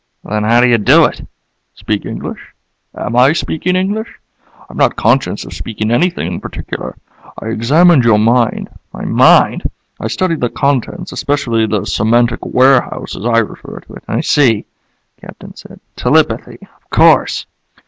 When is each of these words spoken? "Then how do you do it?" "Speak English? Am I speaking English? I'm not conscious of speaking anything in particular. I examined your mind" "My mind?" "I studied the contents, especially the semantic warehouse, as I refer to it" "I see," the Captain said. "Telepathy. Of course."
"Then 0.23 0.45
how 0.45 0.61
do 0.61 0.67
you 0.67 0.79
do 0.79 1.05
it?" 1.05 1.27
"Speak 1.75 2.07
English? 2.07 2.55
Am 2.95 3.15
I 3.15 3.33
speaking 3.33 3.75
English? 3.75 4.11
I'm 4.67 4.75
not 4.75 4.95
conscious 4.95 5.45
of 5.45 5.53
speaking 5.53 5.91
anything 5.91 6.25
in 6.25 6.41
particular. 6.41 6.97
I 7.39 7.49
examined 7.49 8.03
your 8.03 8.17
mind" 8.17 8.69
"My 8.93 9.05
mind?" 9.05 9.61
"I 9.99 10.07
studied 10.07 10.39
the 10.39 10.49
contents, 10.49 11.11
especially 11.11 11.67
the 11.67 11.85
semantic 11.85 12.43
warehouse, 12.43 13.15
as 13.15 13.27
I 13.27 13.37
refer 13.41 13.79
to 13.81 13.93
it" 13.93 14.03
"I 14.07 14.21
see," 14.21 14.65
the 15.17 15.27
Captain 15.27 15.55
said. 15.55 15.79
"Telepathy. 15.95 16.57
Of 16.63 16.89
course." 16.89 17.45